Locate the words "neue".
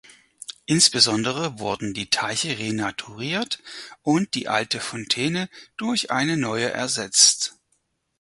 6.37-6.71